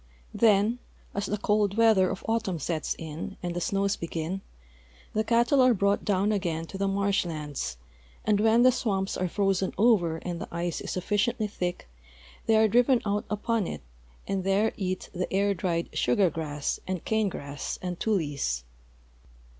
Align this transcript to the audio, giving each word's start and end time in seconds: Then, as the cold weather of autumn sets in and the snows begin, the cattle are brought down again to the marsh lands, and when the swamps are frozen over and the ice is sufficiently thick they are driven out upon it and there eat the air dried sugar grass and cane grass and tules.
Then, 0.33 0.79
as 1.13 1.27
the 1.27 1.37
cold 1.37 1.77
weather 1.77 2.09
of 2.09 2.25
autumn 2.27 2.57
sets 2.57 2.95
in 2.97 3.37
and 3.43 3.55
the 3.55 3.61
snows 3.61 3.95
begin, 3.95 4.41
the 5.13 5.23
cattle 5.23 5.61
are 5.61 5.75
brought 5.75 6.03
down 6.03 6.31
again 6.31 6.65
to 6.73 6.77
the 6.79 6.87
marsh 6.87 7.23
lands, 7.23 7.77
and 8.25 8.39
when 8.39 8.63
the 8.63 8.71
swamps 8.71 9.15
are 9.15 9.27
frozen 9.27 9.75
over 9.77 10.17
and 10.17 10.41
the 10.41 10.47
ice 10.51 10.81
is 10.81 10.89
sufficiently 10.89 11.45
thick 11.45 11.87
they 12.47 12.55
are 12.55 12.67
driven 12.67 12.99
out 13.05 13.25
upon 13.29 13.67
it 13.67 13.81
and 14.27 14.43
there 14.43 14.73
eat 14.75 15.11
the 15.13 15.31
air 15.31 15.53
dried 15.53 15.87
sugar 15.95 16.31
grass 16.31 16.79
and 16.87 17.05
cane 17.05 17.29
grass 17.29 17.77
and 17.79 17.99
tules. 17.99 18.63